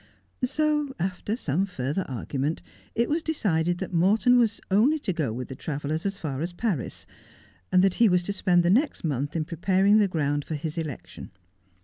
So, 0.43 0.95
after 0.97 1.35
some 1.35 1.67
further 1.67 2.01
argument, 2.09 2.63
it 2.95 3.07
was 3.07 3.21
decided 3.21 3.77
that 3.77 3.93
Morton 3.93 4.39
was 4.39 4.59
only 4.71 4.97
to 4.97 5.13
go 5.13 5.31
with 5.31 5.47
the 5.47 5.55
travellers 5.55 6.07
as 6.07 6.17
far 6.17 6.41
as 6.41 6.53
Paris, 6.53 7.05
and 7.71 7.83
that 7.83 7.93
he 8.01 8.09
was 8.09 8.23
to 8.23 8.33
spend 8.33 8.63
the 8.63 8.71
next 8.71 9.03
month 9.03 9.35
in 9.35 9.45
preparing 9.45 9.99
the 9.99 10.07
ground 10.07 10.43
for 10.43 10.55
his 10.55 10.75
election. 10.75 11.29